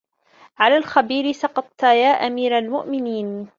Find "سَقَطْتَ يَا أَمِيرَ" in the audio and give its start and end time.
1.31-2.57